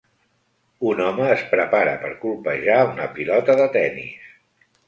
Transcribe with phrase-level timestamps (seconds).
[0.91, 4.35] Un home es prepara per colpejar una pilota de tennis.